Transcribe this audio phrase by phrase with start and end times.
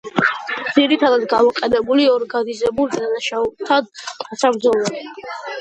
[0.77, 5.31] ძირითადად გამოიყენება ორგანიზებულ დანაშაულთან საბრძოლველად.